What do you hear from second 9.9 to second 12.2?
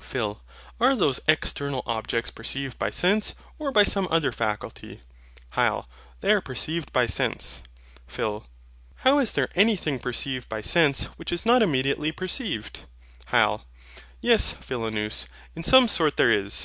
perceived by sense which is not immediately